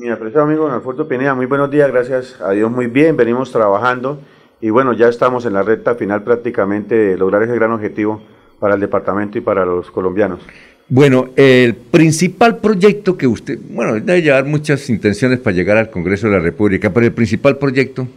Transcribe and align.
Mi 0.00 0.08
apreciado 0.08 0.46
amigo 0.46 0.64
don 0.64 0.72
Alfonso 0.72 1.06
Pineda, 1.06 1.34
muy 1.34 1.44
buenos 1.44 1.70
días, 1.70 1.92
gracias 1.92 2.40
a 2.40 2.52
Dios 2.52 2.70
muy 2.70 2.86
bien, 2.86 3.18
venimos 3.18 3.52
trabajando 3.52 4.18
y 4.58 4.70
bueno, 4.70 4.94
ya 4.94 5.08
estamos 5.08 5.44
en 5.44 5.52
la 5.52 5.62
recta 5.62 5.94
final 5.94 6.22
prácticamente 6.22 6.94
de 6.94 7.18
lograr 7.18 7.42
ese 7.42 7.54
gran 7.54 7.70
objetivo 7.72 8.22
para 8.58 8.76
el 8.76 8.80
departamento 8.80 9.36
y 9.36 9.42
para 9.42 9.66
los 9.66 9.90
colombianos. 9.90 10.40
Bueno, 10.88 11.28
el 11.36 11.74
principal 11.74 12.56
proyecto 12.56 13.18
que 13.18 13.26
usted, 13.26 13.58
bueno, 13.72 13.92
debe 14.00 14.22
llevar 14.22 14.46
muchas 14.46 14.88
intenciones 14.88 15.38
para 15.38 15.54
llegar 15.54 15.76
al 15.76 15.90
Congreso 15.90 16.28
de 16.28 16.32
la 16.32 16.38
República, 16.38 16.88
pero 16.88 17.04
el 17.04 17.12
principal 17.12 17.58
proyecto... 17.58 18.08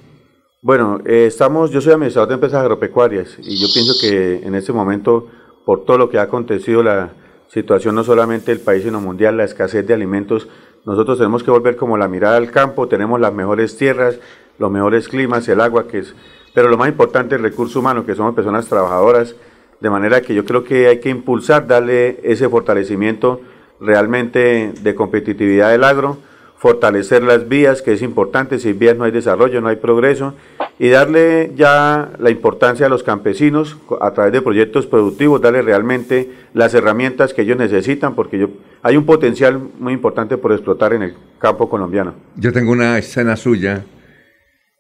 Bueno, 0.62 1.02
eh, 1.06 1.26
estamos, 1.28 1.70
yo 1.72 1.82
soy 1.82 1.92
administrador 1.92 2.30
de 2.30 2.36
empresas 2.36 2.62
agropecuarias 2.62 3.38
y 3.40 3.60
yo 3.60 3.68
pienso 3.74 3.92
que 4.00 4.48
en 4.48 4.56
este 4.56 4.72
momento, 4.72 5.28
por 5.66 5.84
todo 5.84 5.98
lo 5.98 6.10
que 6.10 6.18
ha 6.18 6.22
acontecido, 6.22 6.82
la 6.82 7.10
situación 7.50 7.94
no 7.94 8.06
solamente 8.06 8.52
del 8.52 8.62
país, 8.62 8.84
sino 8.84 9.02
mundial, 9.02 9.36
la 9.36 9.44
escasez 9.44 9.86
de 9.86 9.94
alimentos, 9.94 10.48
nosotros 10.86 11.18
tenemos 11.18 11.44
que 11.44 11.52
volver 11.52 11.76
como 11.76 11.98
la 11.98 12.08
mirada 12.08 12.38
al 12.38 12.52
campo, 12.52 12.88
tenemos 12.88 13.20
las 13.20 13.34
mejores 13.34 13.78
tierras, 13.78 14.20
los 14.58 14.70
mejores 14.70 15.08
climas, 15.08 15.48
el 15.48 15.62
agua, 15.62 15.88
que 15.88 16.00
es, 16.00 16.16
pero 16.54 16.68
lo 16.68 16.78
más 16.78 16.90
importante, 16.90 17.36
el 17.36 17.44
recurso 17.44 17.80
humano, 17.80 18.06
que 18.06 18.16
somos 18.16 18.36
personas 18.36 18.68
trabajadoras, 18.68 19.36
de 19.80 19.90
manera 19.90 20.22
que 20.22 20.34
yo 20.34 20.46
creo 20.46 20.64
que 20.64 20.88
hay 20.88 21.00
que 21.00 21.10
impulsar, 21.10 21.68
darle 21.68 22.20
ese 22.24 22.48
fortalecimiento 22.50 23.42
realmente 23.80 24.74
de 24.82 24.96
competitividad 24.96 25.72
del 25.72 25.84
agro, 25.84 26.18
fortalecer 26.64 27.24
las 27.24 27.50
vías, 27.50 27.82
que 27.82 27.92
es 27.92 28.02
importante, 28.02 28.58
sin 28.58 28.80
vías 28.80 28.96
no 28.96 29.04
hay 29.04 29.12
desarrollo, 29.12 29.60
no 29.60 29.68
hay 29.68 29.76
progreso, 29.76 30.34
y 30.80 30.88
darle 30.88 31.52
ya 31.58 32.14
la 32.20 32.30
importancia 32.30 32.86
a 32.86 32.90
los 32.90 33.04
campesinos 33.04 33.78
a 34.00 34.14
través 34.14 34.32
de 34.32 34.42
proyectos 34.42 34.88
productivos, 34.88 35.42
darle 35.42 35.62
realmente 35.62 36.30
las 36.54 36.74
herramientas 36.74 37.34
que 37.34 37.42
ellos 37.42 37.58
necesitan, 37.58 38.16
porque 38.16 38.40
yo, 38.40 38.48
hay 38.82 38.96
un 38.96 39.06
potencial 39.06 39.60
muy 39.78 39.92
importante 39.92 40.38
por 40.38 40.54
explotar 40.54 40.94
en 40.94 41.02
el 41.02 41.14
campo 41.38 41.68
colombiano. 41.68 42.16
Yo 42.38 42.54
tengo 42.54 42.72
una 42.72 42.98
escena 42.98 43.36
suya 43.36 43.84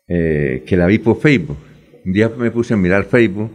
eh, 0.07 0.63
que 0.65 0.77
la 0.77 0.88
vi 0.88 0.99
por 0.99 1.19
Facebook. 1.19 1.58
Un 2.05 2.13
día 2.13 2.31
me 2.38 2.49
puse 2.49 2.75
a 2.75 2.77
mirar 2.77 3.03
Facebook 3.03 3.52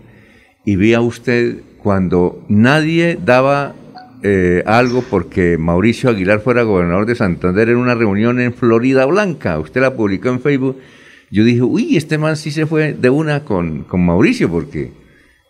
y 0.66 0.76
vi 0.76 0.92
a 0.92 1.00
usted 1.00 1.62
cuando 1.82 2.44
nadie 2.50 3.18
daba 3.24 3.74
eh, 4.22 4.62
algo 4.66 5.02
porque 5.02 5.58
Mauricio 5.58 6.10
Aguilar 6.10 6.40
fuera 6.40 6.62
gobernador 6.62 7.06
de 7.06 7.14
Santander 7.14 7.68
en 7.68 7.76
una 7.76 7.94
reunión 7.94 8.40
en 8.40 8.52
Florida 8.52 9.06
Blanca. 9.06 9.58
Usted 9.58 9.80
la 9.80 9.94
publicó 9.94 10.28
en 10.28 10.40
Facebook. 10.40 10.78
Yo 11.30 11.44
dije, 11.44 11.62
uy, 11.62 11.96
este 11.96 12.18
man 12.18 12.36
sí 12.36 12.50
se 12.50 12.66
fue 12.66 12.94
de 12.94 13.10
una 13.10 13.44
con, 13.44 13.84
con 13.84 14.04
Mauricio 14.04 14.48
porque 14.50 14.90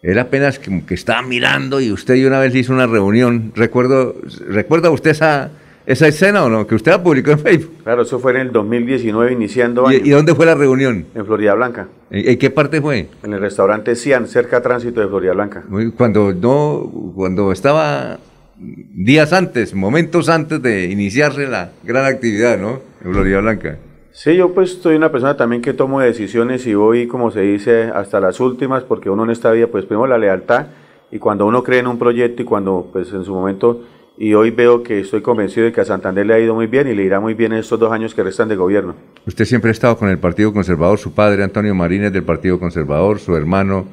él 0.02 0.18
apenas 0.18 0.58
como 0.58 0.84
que 0.84 0.94
estaba 0.94 1.22
mirando 1.22 1.80
y 1.80 1.90
usted 1.90 2.24
una 2.26 2.40
vez 2.40 2.54
hizo 2.54 2.72
una 2.72 2.86
reunión. 2.86 3.52
Recuerdo, 3.54 4.16
¿Recuerda 4.48 4.90
usted 4.90 5.10
esa, 5.10 5.50
esa 5.86 6.06
escena 6.06 6.44
o 6.44 6.48
no? 6.48 6.66
Que 6.66 6.74
usted 6.74 6.92
la 6.92 7.02
publicó 7.02 7.30
en 7.30 7.38
Facebook. 7.38 7.82
Claro, 7.84 8.02
eso 8.02 8.18
fue 8.18 8.32
en 8.32 8.38
el 8.38 8.52
2019, 8.52 9.32
iniciando 9.32 9.90
¿Y, 9.90 9.96
¿y 9.96 10.10
dónde 10.10 10.34
fue 10.34 10.46
la 10.46 10.54
reunión? 10.54 11.06
En 11.14 11.24
Florida 11.24 11.54
Blanca. 11.54 11.88
¿En, 12.10 12.28
en 12.28 12.38
qué 12.38 12.50
parte 12.50 12.80
fue? 12.80 13.08
En 13.22 13.32
el 13.32 13.40
restaurante 13.40 13.96
Cian, 13.96 14.28
cerca 14.28 14.58
a 14.58 14.62
tránsito 14.62 15.00
de 15.00 15.08
Florida 15.08 15.32
Blanca. 15.32 15.64
Cuando 15.96 16.32
no, 16.32 17.12
cuando 17.14 17.50
estaba 17.50 18.18
días 18.58 19.32
antes, 19.32 19.74
momentos 19.74 20.28
antes 20.28 20.60
de 20.62 20.86
iniciarse 20.86 21.46
la 21.46 21.70
gran 21.84 22.04
actividad, 22.04 22.58
¿no? 22.58 22.80
En 23.04 23.12
Florida 23.12 23.40
Blanca. 23.40 23.78
Sí, 24.12 24.36
yo 24.36 24.52
pues 24.52 24.72
soy 24.82 24.96
una 24.96 25.12
persona 25.12 25.36
también 25.36 25.62
que 25.62 25.72
tomo 25.72 26.00
decisiones 26.00 26.66
y 26.66 26.74
voy, 26.74 27.06
como 27.06 27.30
se 27.30 27.42
dice, 27.42 27.84
hasta 27.84 28.18
las 28.18 28.40
últimas, 28.40 28.82
porque 28.82 29.10
uno 29.10 29.24
en 29.24 29.30
esta 29.30 29.52
vida, 29.52 29.68
pues 29.68 29.84
primero 29.84 30.08
la 30.08 30.18
lealtad, 30.18 30.66
y 31.12 31.18
cuando 31.18 31.46
uno 31.46 31.62
cree 31.62 31.78
en 31.78 31.86
un 31.86 31.98
proyecto 31.98 32.42
y 32.42 32.44
cuando, 32.44 32.90
pues 32.92 33.12
en 33.12 33.24
su 33.24 33.32
momento, 33.32 33.84
y 34.18 34.34
hoy 34.34 34.50
veo 34.50 34.82
que 34.82 34.98
estoy 34.98 35.22
convencido 35.22 35.66
de 35.66 35.72
que 35.72 35.80
a 35.80 35.84
Santander 35.84 36.26
le 36.26 36.34
ha 36.34 36.40
ido 36.40 36.52
muy 36.52 36.66
bien 36.66 36.88
y 36.88 36.94
le 36.94 37.04
irá 37.04 37.20
muy 37.20 37.34
bien 37.34 37.52
en 37.52 37.60
estos 37.60 37.78
dos 37.78 37.92
años 37.92 38.12
que 38.12 38.24
restan 38.24 38.48
de 38.48 38.56
gobierno. 38.56 38.96
Usted 39.24 39.44
siempre 39.44 39.68
ha 39.68 39.72
estado 39.72 39.96
con 39.96 40.08
el 40.08 40.18
Partido 40.18 40.52
Conservador, 40.52 40.98
su 40.98 41.14
padre 41.14 41.44
Antonio 41.44 41.74
Marínez 41.76 42.12
del 42.12 42.24
Partido 42.24 42.58
Conservador, 42.58 43.20
su 43.20 43.36
hermano 43.36 43.86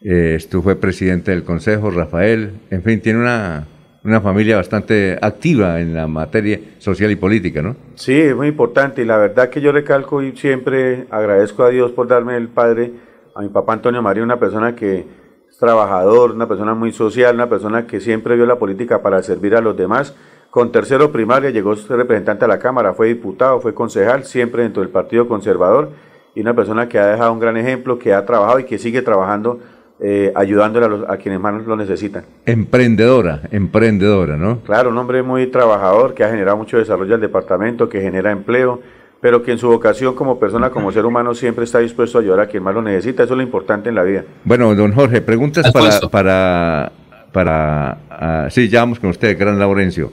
eh, 0.00 0.38
fue 0.60 0.74
presidente 0.74 1.30
del 1.30 1.44
Consejo, 1.44 1.92
Rafael, 1.92 2.54
en 2.70 2.82
fin, 2.82 3.00
tiene 3.00 3.20
una 3.20 3.68
una 4.04 4.20
familia 4.20 4.56
bastante 4.56 5.16
activa 5.20 5.80
en 5.80 5.94
la 5.94 6.06
materia 6.06 6.58
social 6.78 7.10
y 7.10 7.16
política, 7.16 7.62
¿no? 7.62 7.76
Sí, 7.94 8.20
es 8.20 8.34
muy 8.34 8.48
importante 8.48 9.02
y 9.02 9.04
la 9.04 9.16
verdad 9.16 9.48
que 9.48 9.60
yo 9.60 9.70
recalco 9.70 10.22
y 10.22 10.36
siempre 10.36 11.06
agradezco 11.10 11.62
a 11.62 11.70
Dios 11.70 11.92
por 11.92 12.08
darme 12.08 12.36
el 12.36 12.48
padre, 12.48 12.92
a 13.34 13.42
mi 13.42 13.48
papá 13.48 13.74
Antonio 13.74 14.02
María, 14.02 14.22
una 14.22 14.40
persona 14.40 14.74
que 14.74 15.06
es 15.48 15.58
trabajador, 15.58 16.32
una 16.32 16.48
persona 16.48 16.74
muy 16.74 16.92
social, 16.92 17.34
una 17.36 17.48
persona 17.48 17.86
que 17.86 18.00
siempre 18.00 18.34
vio 18.34 18.46
la 18.46 18.58
política 18.58 19.02
para 19.02 19.22
servir 19.22 19.54
a 19.54 19.60
los 19.60 19.76
demás. 19.76 20.14
Con 20.50 20.72
tercero 20.72 21.12
primaria 21.12 21.50
llegó 21.50 21.74
ser 21.76 21.96
representante 21.96 22.44
a 22.44 22.48
la 22.48 22.58
Cámara, 22.58 22.94
fue 22.94 23.08
diputado, 23.08 23.60
fue 23.60 23.72
concejal, 23.72 24.24
siempre 24.24 24.64
dentro 24.64 24.82
del 24.82 24.90
Partido 24.90 25.28
Conservador 25.28 25.90
y 26.34 26.40
una 26.40 26.54
persona 26.54 26.88
que 26.88 26.98
ha 26.98 27.06
dejado 27.06 27.32
un 27.32 27.38
gran 27.38 27.56
ejemplo, 27.56 27.98
que 27.98 28.12
ha 28.12 28.26
trabajado 28.26 28.58
y 28.58 28.64
que 28.64 28.78
sigue 28.78 29.02
trabajando 29.02 29.60
eh, 30.04 30.32
ayudándole 30.34 30.86
a, 30.86 30.88
los, 30.88 31.08
a, 31.08 31.16
quienes 31.16 31.40
más 31.40 31.64
lo 31.64 31.76
necesitan. 31.76 32.24
Emprendedora, 32.44 33.42
emprendedora, 33.52 34.36
¿no? 34.36 34.60
Claro, 34.60 34.90
un 34.90 34.98
hombre 34.98 35.22
muy 35.22 35.46
trabajador 35.46 36.12
que 36.12 36.24
ha 36.24 36.28
generado 36.28 36.56
mucho 36.56 36.76
desarrollo 36.76 37.14
al 37.14 37.20
departamento, 37.20 37.88
que 37.88 38.00
genera 38.00 38.32
empleo, 38.32 38.80
pero 39.20 39.44
que 39.44 39.52
en 39.52 39.58
su 39.58 39.68
vocación 39.68 40.16
como 40.16 40.40
persona, 40.40 40.70
como 40.70 40.90
ser 40.90 41.06
humano, 41.06 41.34
siempre 41.34 41.62
está 41.64 41.78
dispuesto 41.78 42.18
a 42.18 42.20
ayudar 42.20 42.40
a 42.40 42.46
quien 42.46 42.64
más 42.64 42.74
lo 42.74 42.82
necesita. 42.82 43.22
Eso 43.22 43.34
es 43.34 43.36
lo 43.36 43.44
importante 43.44 43.90
en 43.90 43.94
la 43.94 44.02
vida. 44.02 44.24
Bueno, 44.42 44.74
don 44.74 44.92
Jorge, 44.92 45.20
preguntas 45.20 45.70
para, 45.70 46.00
para, 46.10 46.92
para, 47.30 48.46
uh, 48.46 48.50
sí, 48.50 48.68
ya 48.68 48.80
vamos 48.80 48.98
con 48.98 49.10
usted, 49.10 49.38
gran 49.38 49.60
Laurencio. 49.60 50.10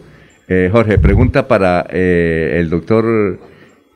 Eh, 0.47 0.69
Jorge, 0.71 0.99
pregunta 0.99 1.47
para 1.47 1.87
eh, 1.89 2.57
el 2.59 2.69
doctor 2.69 3.39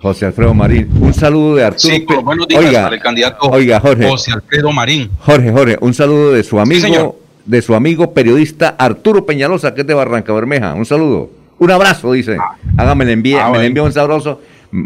José 0.03 0.25
Alfredo 0.25 0.53
Marín. 0.53 0.89
Un 0.99 1.13
saludo 1.13 1.55
de 1.55 1.63
Arturo. 1.63 1.93
Sí, 1.95 2.05
buenos 2.21 2.45
días 2.45 2.61
oiga, 2.61 2.83
para 2.83 2.95
el 2.95 3.01
candidato 3.01 3.45
oiga, 3.49 3.79
Jorge, 3.79 4.09
José 4.09 4.33
Alfredo 4.33 4.73
Marín. 4.73 5.09
Jorge, 5.19 5.49
Jorge, 5.49 5.77
un 5.79 5.93
saludo 5.93 6.33
de 6.33 6.43
su 6.43 6.59
amigo, 6.59 7.17
de 7.45 7.61
su 7.61 7.73
amigo 7.73 8.13
periodista 8.13 8.75
Arturo 8.77 9.25
Peñalosa, 9.25 9.73
que 9.73 9.79
es 9.81 9.87
de 9.87 9.93
Barranca 9.93 10.33
Bermeja. 10.33 10.73
Un 10.73 10.85
saludo. 10.85 11.29
Un 11.57 11.71
abrazo, 11.71 12.11
dice. 12.11 12.37
Hágame, 12.75 13.05
le 13.05 13.13
envía, 13.13 13.45
Ah, 13.45 13.49
me 13.51 13.59
le 13.59 13.67
envía 13.67 13.81
un 13.81 13.93
sabroso, 13.93 14.41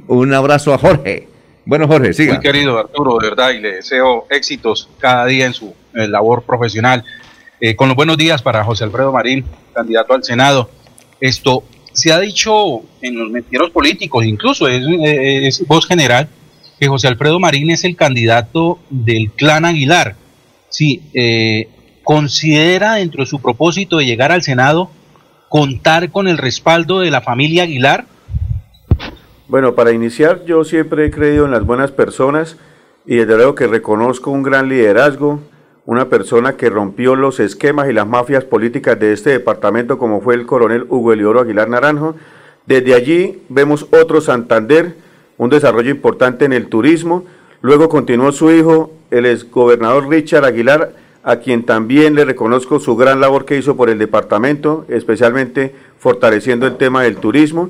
un 0.08 0.34
abrazo 0.36 0.72
a 0.72 0.78
Jorge. 0.78 1.28
Bueno, 1.66 1.88
Jorge, 1.88 2.14
siga. 2.14 2.36
Muy 2.36 2.44
querido 2.44 2.78
Arturo, 2.78 3.18
de 3.20 3.30
verdad, 3.30 3.50
y 3.50 3.60
le 3.60 3.72
deseo 3.78 4.28
éxitos 4.30 4.88
cada 5.00 5.26
día 5.26 5.48
en 5.48 5.54
su 5.54 5.74
labor 5.94 6.44
profesional. 6.44 7.04
Eh, 7.60 7.76
con 7.76 7.88
los 7.88 7.98
buenos 7.98 8.18
días 8.18 8.44
para 8.44 8.64
José 8.64 8.84
Alfredo 8.84 9.12
Marín, 9.12 9.44
candidato 9.74 10.14
al 10.14 10.24
Senado. 10.24 10.70
Esto 11.20 11.64
se 11.98 12.14
ha 12.14 12.20
dicho 12.20 12.84
en 13.02 13.18
los 13.18 13.32
mentiros 13.32 13.72
políticos, 13.72 14.24
incluso 14.24 14.68
es, 14.68 15.66
voz 15.68 15.88
general, 15.88 16.30
que 16.80 16.88
José 16.88 17.08
Alfredo 17.08 17.40
Marín 17.40 17.72
es 17.72 17.84
el 17.86 17.96
candidato 17.96 18.78
del 18.92 19.32
clan 19.32 19.66
Aguilar. 19.66 20.16
Sí, 20.70 21.02
eh, 21.16 21.68
considera 22.04 22.94
dentro 22.94 23.24
de 23.24 23.28
su 23.28 23.42
propósito 23.42 23.98
de 23.98 24.06
llegar 24.06 24.32
al 24.32 24.44
Senado 24.44 24.92
contar 25.50 26.12
con 26.12 26.28
el 26.28 26.38
respaldo 26.38 27.00
de 27.00 27.10
la 27.10 27.22
familia 27.22 27.64
Aguilar. 27.64 28.06
Bueno, 29.48 29.74
para 29.74 29.92
iniciar, 29.92 30.46
yo 30.46 30.64
siempre 30.64 31.08
he 31.08 31.10
creído 31.10 31.46
en 31.46 31.52
las 31.52 31.66
buenas 31.66 31.92
personas 31.92 32.58
y 33.08 33.16
desde 33.16 33.38
luego 33.38 33.56
que 33.56 33.66
reconozco 33.66 34.30
un 34.30 34.44
gran 34.44 34.70
liderazgo, 34.70 35.40
una 35.88 36.10
persona 36.10 36.58
que 36.58 36.70
rompió 36.70 37.16
los 37.16 37.40
esquemas 37.40 37.90
y 37.90 37.94
las 37.94 38.06
mafias 38.06 38.44
políticas 38.44 39.00
de 39.00 39.14
este 39.14 39.30
departamento 39.30 39.98
como 39.98 40.20
fue 40.20 40.36
el 40.36 40.46
coronel 40.46 40.86
Hugo 40.90 41.14
Elioro 41.14 41.40
Aguilar 41.40 41.70
Naranjo. 41.70 42.14
Desde 42.66 42.94
allí 42.94 43.42
vemos 43.48 43.88
otro 43.92 44.20
Santander, 44.20 44.96
un 45.38 45.50
desarrollo 45.50 45.90
importante 45.90 46.44
en 46.44 46.52
el 46.52 46.68
turismo. 46.68 47.24
Luego 47.62 47.88
continuó 47.88 48.34
su 48.34 48.52
hijo, 48.52 48.92
el 49.12 49.26
exgobernador 49.26 50.10
Richard 50.10 50.44
Aguilar, 50.44 50.92
a 51.24 51.38
quien 51.38 51.66
también 51.66 52.16
le 52.16 52.26
reconozco 52.26 52.82
su 52.82 52.98
gran 52.98 53.22
labor 53.22 53.46
que 53.46 53.58
hizo 53.58 53.78
por 53.78 53.90
el 53.90 53.98
departamento, 53.98 54.86
especialmente 54.90 55.74
fortaleciendo 56.00 56.68
el 56.68 56.76
tema 56.76 57.04
del 57.04 57.16
turismo. 57.16 57.70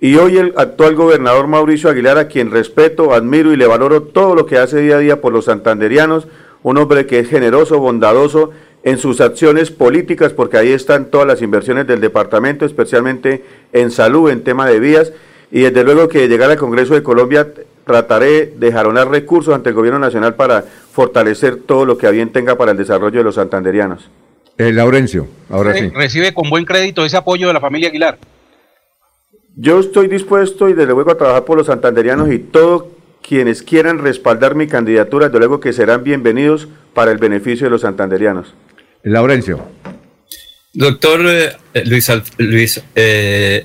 Y 0.00 0.14
hoy 0.14 0.38
el 0.38 0.54
actual 0.56 0.94
gobernador 0.94 1.48
Mauricio 1.48 1.90
Aguilar, 1.90 2.16
a 2.16 2.28
quien 2.28 2.52
respeto, 2.52 3.12
admiro 3.12 3.52
y 3.52 3.56
le 3.56 3.66
valoro 3.66 4.02
todo 4.02 4.36
lo 4.36 4.46
que 4.46 4.56
hace 4.56 4.80
día 4.82 4.98
a 4.98 5.00
día 5.00 5.20
por 5.20 5.32
los 5.32 5.46
santanderianos, 5.46 6.28
un 6.62 6.78
hombre 6.78 7.06
que 7.06 7.20
es 7.20 7.28
generoso, 7.28 7.78
bondadoso 7.78 8.50
en 8.82 8.98
sus 8.98 9.20
acciones 9.20 9.70
políticas, 9.70 10.32
porque 10.32 10.58
ahí 10.58 10.72
están 10.72 11.06
todas 11.06 11.26
las 11.26 11.42
inversiones 11.42 11.86
del 11.86 12.00
departamento, 12.00 12.64
especialmente 12.64 13.44
en 13.72 13.90
salud, 13.90 14.30
en 14.30 14.44
tema 14.44 14.66
de 14.66 14.78
vías, 14.78 15.12
y 15.50 15.60
desde 15.60 15.84
luego 15.84 16.08
que 16.08 16.28
llegar 16.28 16.50
al 16.50 16.56
Congreso 16.56 16.94
de 16.94 17.02
Colombia 17.02 17.48
trataré 17.84 18.46
de 18.56 18.72
jaronar 18.72 19.08
recursos 19.08 19.54
ante 19.54 19.70
el 19.70 19.74
gobierno 19.74 19.98
nacional 19.98 20.34
para 20.34 20.62
fortalecer 20.62 21.56
todo 21.56 21.84
lo 21.84 21.98
que 21.98 22.06
a 22.06 22.10
bien 22.10 22.30
tenga 22.30 22.56
para 22.56 22.72
el 22.72 22.76
desarrollo 22.76 23.18
de 23.18 23.24
los 23.24 23.36
santanderianos. 23.36 24.10
Eh, 24.58 24.72
Laurencio, 24.72 25.26
ahora 25.50 25.74
sí. 25.74 25.90
Recibe 25.90 26.32
con 26.32 26.48
buen 26.48 26.64
crédito 26.64 27.04
ese 27.04 27.16
apoyo 27.16 27.46
de 27.46 27.54
la 27.54 27.60
familia 27.60 27.88
Aguilar. 27.88 28.18
Yo 29.54 29.80
estoy 29.80 30.08
dispuesto 30.08 30.68
y 30.68 30.74
desde 30.74 30.92
luego 30.92 31.10
a 31.10 31.16
trabajar 31.16 31.44
por 31.44 31.56
los 31.56 31.66
santanderianos 31.66 32.30
y 32.30 32.38
todos 32.38 32.84
quienes 33.22 33.62
quieran 33.62 33.98
respaldar 33.98 34.54
mi 34.54 34.66
candidatura, 34.66 35.26
desde 35.26 35.38
luego 35.38 35.60
que 35.60 35.72
serán 35.72 36.04
bienvenidos 36.04 36.68
para 36.94 37.10
el 37.12 37.18
beneficio 37.18 37.66
de 37.66 37.70
los 37.70 37.82
santanderianos. 37.82 38.54
Laurencio. 39.02 39.60
Doctor 40.72 41.20
eh, 41.26 41.52
Luis, 41.86 42.10
Al- 42.10 42.22
Luis 42.38 42.82
eh, 42.94 43.64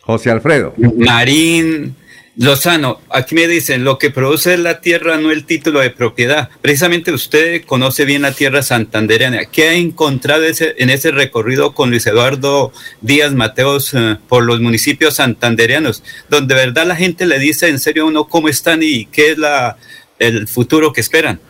José 0.00 0.30
Alfredo. 0.30 0.74
Marín, 0.96 1.94
Lozano, 2.40 3.00
aquí 3.10 3.34
me 3.34 3.48
dicen, 3.48 3.82
lo 3.82 3.98
que 3.98 4.12
produce 4.12 4.56
la 4.58 4.80
tierra 4.80 5.16
no 5.16 5.32
el 5.32 5.44
título 5.44 5.80
de 5.80 5.90
propiedad. 5.90 6.48
Precisamente 6.62 7.10
usted 7.10 7.64
conoce 7.64 8.04
bien 8.04 8.22
la 8.22 8.30
tierra 8.30 8.62
santandereana. 8.62 9.46
¿Qué 9.46 9.64
ha 9.64 9.72
encontrado 9.74 10.44
ese, 10.44 10.76
en 10.78 10.88
ese 10.88 11.10
recorrido 11.10 11.74
con 11.74 11.90
Luis 11.90 12.06
Eduardo 12.06 12.70
Díaz 13.00 13.34
Mateos 13.34 13.92
eh, 13.92 14.18
por 14.28 14.44
los 14.44 14.60
municipios 14.60 15.14
santandereanos, 15.14 16.04
donde 16.28 16.54
de 16.54 16.66
verdad 16.66 16.86
la 16.86 16.94
gente 16.94 17.26
le 17.26 17.40
dice 17.40 17.70
en 17.70 17.80
serio 17.80 18.04
a 18.04 18.06
uno 18.06 18.28
cómo 18.28 18.48
están 18.48 18.84
y 18.84 19.06
qué 19.06 19.32
es 19.32 19.38
la, 19.38 19.76
el 20.20 20.46
futuro 20.46 20.92
que 20.92 21.00
esperan? 21.00 21.40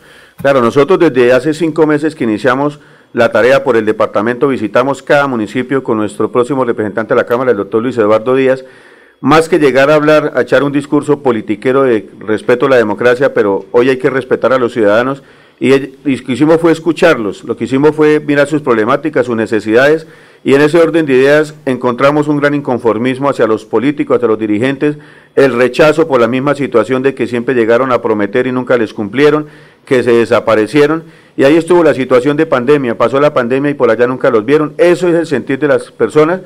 Claro, 0.41 0.59
nosotros 0.59 0.97
desde 0.97 1.33
hace 1.33 1.53
cinco 1.53 1.85
meses 1.85 2.15
que 2.15 2.23
iniciamos 2.23 2.79
la 3.13 3.31
tarea 3.31 3.63
por 3.63 3.77
el 3.77 3.85
departamento, 3.85 4.47
visitamos 4.47 5.03
cada 5.03 5.27
municipio 5.27 5.83
con 5.83 5.97
nuestro 5.97 6.31
próximo 6.31 6.65
representante 6.65 7.13
de 7.13 7.21
la 7.21 7.27
Cámara, 7.27 7.51
el 7.51 7.57
doctor 7.57 7.83
Luis 7.83 7.97
Eduardo 7.97 8.35
Díaz, 8.35 8.63
más 9.21 9.49
que 9.49 9.59
llegar 9.59 9.89
a 9.89 9.95
hablar, 9.95 10.31
a 10.35 10.41
echar 10.41 10.63
un 10.63 10.71
discurso 10.71 11.21
politiquero 11.21 11.83
de 11.83 12.09
respeto 12.19 12.65
a 12.65 12.69
la 12.69 12.77
democracia, 12.77 13.33
pero 13.33 13.65
hoy 13.71 13.89
hay 13.89 13.97
que 13.97 14.09
respetar 14.09 14.53
a 14.53 14.59
los 14.59 14.73
ciudadanos. 14.73 15.23
Y, 15.59 15.77
lo 15.77 15.89
que 16.03 16.31
hicimos 16.31 16.61
fue 16.61 16.71
escucharlos, 16.71 17.43
lo 17.43 17.57
que 17.57 17.65
hicimos 17.65 17.93
fue 17.93 18.21
mirar 18.21 18.47
sus 18.47 18.61
problemáticas, 18.61 19.25
sus 19.25 19.35
necesidades. 19.35 20.07
Y 20.41 20.53
en 20.53 20.61
ese 20.61 20.77
orden 20.77 21.05
de 21.05 21.13
ideas 21.15 21.53
encontramos 21.65 22.29
un 22.29 22.37
gran 22.37 22.55
inconformismo 22.55 23.27
hacia 23.27 23.45
los 23.45 23.65
políticos, 23.65 24.15
hacia 24.15 24.29
los 24.29 24.39
dirigentes, 24.39 24.95
el 25.35 25.53
rechazo 25.53 26.07
por 26.07 26.21
la 26.21 26.29
misma 26.29 26.55
situación 26.55 27.03
de 27.03 27.13
que 27.13 27.27
siempre 27.27 27.55
llegaron 27.55 27.91
a 27.91 28.01
prometer 28.01 28.47
y 28.47 28.53
nunca 28.53 28.77
les 28.77 28.93
cumplieron, 28.93 29.47
que 29.85 30.01
se 30.01 30.13
desaparecieron. 30.13 31.03
Y 31.35 31.43
ahí 31.43 31.57
estuvo 31.57 31.83
la 31.83 31.93
situación 31.93 32.37
de 32.37 32.45
pandemia, 32.45 32.97
pasó 32.97 33.19
la 33.19 33.33
pandemia 33.33 33.71
y 33.71 33.73
por 33.73 33.91
allá 33.91 34.07
nunca 34.07 34.29
los 34.29 34.45
vieron, 34.45 34.73
eso 34.77 35.09
es 35.09 35.15
el 35.15 35.27
sentir 35.27 35.59
de 35.59 35.67
las 35.67 35.91
personas 35.91 36.39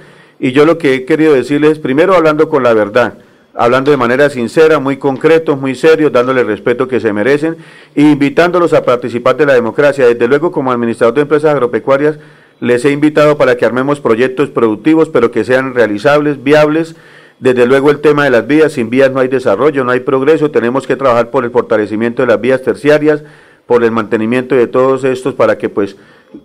y 0.44 0.52
yo 0.52 0.66
lo 0.66 0.78
que 0.78 0.94
he 0.94 1.06
querido 1.06 1.34
decirles 1.34 1.72
es, 1.72 1.80
primero 1.80 2.16
hablando 2.16 2.50
con 2.50 2.64
la 2.64 2.74
verdad, 2.74 3.14
hablando 3.54 3.92
de 3.92 3.96
manera 3.96 4.30
sincera, 4.30 4.78
muy 4.78 4.98
concretos, 4.98 5.58
muy 5.58 5.74
serios, 5.74 6.12
dándole 6.12 6.42
el 6.42 6.48
respeto 6.48 6.86
que 6.86 7.00
se 7.00 7.14
merecen 7.14 7.56
e 7.96 8.02
invitándolos 8.02 8.74
a 8.74 8.84
participar 8.84 9.38
de 9.38 9.46
la 9.46 9.54
democracia. 9.54 10.06
Desde 10.06 10.28
luego, 10.28 10.52
como 10.52 10.74
administrador 10.74 11.16
de 11.16 11.22
empresas 11.22 11.52
agropecuarias, 11.52 12.18
les 12.60 12.84
he 12.84 12.92
invitado 12.92 13.38
para 13.38 13.56
que 13.56 13.66
armemos 13.66 14.02
proyectos 14.02 14.50
productivos, 14.50 15.08
pero 15.08 15.32
que 15.32 15.46
sean 15.46 15.76
realizables, 15.76 16.44
viables. 16.44 16.98
Desde 17.40 17.66
luego 17.66 17.90
el 17.90 18.02
tema 18.02 18.26
de 18.26 18.32
las 18.32 18.46
vías, 18.46 18.74
sin 18.74 18.90
vías 18.90 19.14
no 19.14 19.22
hay 19.22 19.30
desarrollo, 19.30 19.86
no 19.86 19.92
hay 19.92 20.02
progreso, 20.02 20.52
tenemos 20.52 20.86
que 20.86 20.98
trabajar 20.98 21.32
por 21.32 21.46
el 21.46 21.52
fortalecimiento 21.52 22.22
de 22.22 22.28
las 22.28 22.42
vías 22.42 22.62
terciarias, 22.64 23.24
por 23.66 23.86
el 23.86 23.92
mantenimiento 23.92 24.56
de 24.56 24.68
todos 24.68 25.06
estos 25.06 25.36
para 25.36 25.58
que 25.58 25.70
pues 25.70 25.96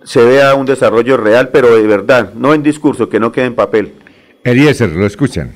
se 0.03 0.23
vea 0.23 0.55
un 0.55 0.65
desarrollo 0.65 1.17
real, 1.17 1.49
pero 1.49 1.75
de 1.75 1.87
verdad, 1.87 2.33
no 2.33 2.53
en 2.53 2.63
discurso, 2.63 3.09
que 3.09 3.19
no 3.19 3.31
quede 3.31 3.45
en 3.45 3.55
papel. 3.55 3.93
Eliezer, 4.43 4.89
lo 4.89 5.05
escuchan. 5.05 5.55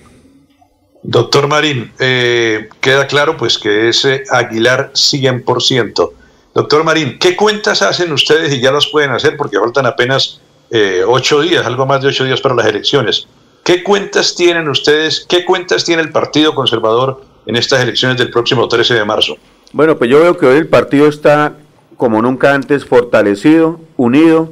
Doctor 1.03 1.47
Marín, 1.47 1.91
eh, 1.99 2.69
queda 2.79 3.07
claro 3.07 3.35
pues 3.35 3.57
que 3.57 3.89
es 3.89 4.07
Aguilar 4.29 4.91
100%. 4.93 6.11
Doctor 6.53 6.83
Marín, 6.83 7.17
¿qué 7.19 7.35
cuentas 7.35 7.81
hacen 7.81 8.11
ustedes 8.13 8.53
y 8.53 8.61
ya 8.61 8.71
los 8.71 8.87
pueden 8.87 9.11
hacer 9.11 9.35
porque 9.35 9.59
faltan 9.59 9.85
apenas 9.85 10.39
eh, 10.71 11.03
ocho 11.05 11.41
días, 11.41 11.65
algo 11.65 11.85
más 11.85 12.01
de 12.01 12.07
ocho 12.07 12.23
días 12.23 12.39
para 12.39 12.55
las 12.55 12.67
elecciones? 12.67 13.27
¿Qué 13.63 13.83
cuentas 13.83 14.35
tienen 14.35 14.69
ustedes, 14.69 15.25
qué 15.27 15.45
cuentas 15.45 15.83
tiene 15.83 16.01
el 16.01 16.11
Partido 16.11 16.53
Conservador 16.53 17.23
en 17.45 17.55
estas 17.55 17.81
elecciones 17.81 18.17
del 18.17 18.29
próximo 18.29 18.67
13 18.67 18.93
de 18.93 19.05
marzo? 19.05 19.37
Bueno, 19.71 19.97
pues 19.97 20.09
yo 20.09 20.21
veo 20.21 20.37
que 20.37 20.45
hoy 20.45 20.57
el 20.57 20.67
partido 20.67 21.07
está 21.07 21.57
como 22.03 22.21
nunca 22.21 22.53
antes 22.53 22.83
fortalecido, 22.83 23.79
unido. 23.95 24.49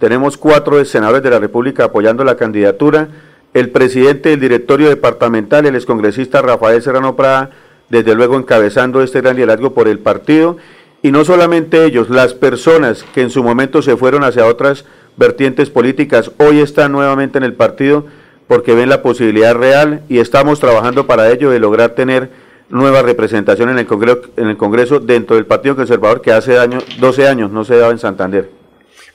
Tenemos 0.00 0.38
cuatro 0.38 0.82
senadores 0.86 1.22
de 1.22 1.28
la 1.28 1.38
República 1.38 1.84
apoyando 1.84 2.24
la 2.24 2.38
candidatura. 2.38 3.08
El 3.52 3.68
presidente 3.68 4.30
del 4.30 4.40
directorio 4.40 4.88
departamental, 4.88 5.66
el 5.66 5.74
excongresista 5.74 6.40
Rafael 6.40 6.80
Serrano 6.80 7.14
Prada, 7.14 7.50
desde 7.90 8.14
luego 8.14 8.38
encabezando 8.38 9.02
este 9.02 9.20
gran 9.20 9.36
liderazgo 9.36 9.74
por 9.74 9.88
el 9.88 9.98
partido. 9.98 10.56
Y 11.02 11.12
no 11.12 11.26
solamente 11.26 11.84
ellos, 11.84 12.08
las 12.08 12.32
personas 12.32 13.04
que 13.12 13.20
en 13.20 13.28
su 13.28 13.44
momento 13.44 13.82
se 13.82 13.98
fueron 13.98 14.24
hacia 14.24 14.46
otras 14.46 14.86
vertientes 15.18 15.68
políticas, 15.68 16.30
hoy 16.38 16.60
están 16.60 16.92
nuevamente 16.92 17.36
en 17.36 17.44
el 17.44 17.52
partido 17.52 18.06
porque 18.46 18.74
ven 18.74 18.88
la 18.88 19.02
posibilidad 19.02 19.54
real 19.54 20.00
y 20.08 20.20
estamos 20.20 20.60
trabajando 20.60 21.06
para 21.06 21.30
ello 21.30 21.50
de 21.50 21.58
lograr 21.58 21.90
tener 21.90 22.30
nueva 22.68 23.02
representación 23.02 23.70
en 23.70 23.78
el 23.78 23.86
Congreso, 23.86 24.22
en 24.36 24.48
el 24.48 24.56
Congreso 24.56 25.00
dentro 25.00 25.36
del 25.36 25.46
Partido 25.46 25.76
Conservador 25.76 26.20
que 26.20 26.32
hace 26.32 26.58
año, 26.58 26.78
12 26.98 27.28
años 27.28 27.50
no 27.50 27.64
se 27.64 27.76
daba 27.76 27.92
en 27.92 27.98
Santander. 27.98 28.50